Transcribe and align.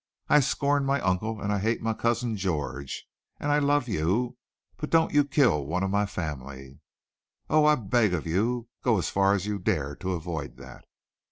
I 0.29 0.39
scorn 0.39 0.83
my 0.83 0.99
uncle 1.01 1.39
and 1.39 1.53
I 1.53 1.59
hate 1.59 1.79
my 1.79 1.93
cousin 1.93 2.35
George. 2.35 3.07
And 3.39 3.51
I 3.51 3.59
love 3.59 3.87
you. 3.87 4.35
But 4.77 4.89
don't 4.89 5.13
you 5.13 5.23
kill 5.23 5.63
one 5.63 5.83
of 5.83 5.91
my 5.91 6.07
family, 6.07 6.79
I 7.47 7.53
Oh, 7.53 7.65
I 7.65 7.75
beg 7.75 8.11
of 8.15 8.25
you 8.25 8.67
go 8.81 8.97
as 8.97 9.09
far 9.09 9.35
as 9.35 9.45
you 9.45 9.59
dare 9.59 9.95
to 9.97 10.13
avoid 10.13 10.57
that!" 10.57 10.85